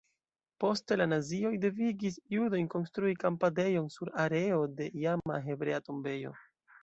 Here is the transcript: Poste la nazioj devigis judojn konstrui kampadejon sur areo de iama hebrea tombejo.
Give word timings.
Poste 0.61 0.95
la 1.01 1.05
nazioj 1.09 1.51
devigis 1.65 2.15
judojn 2.37 2.71
konstrui 2.75 3.13
kampadejon 3.25 3.91
sur 3.97 4.11
areo 4.23 4.63
de 4.79 4.87
iama 5.03 5.37
hebrea 5.49 5.81
tombejo. 5.91 6.35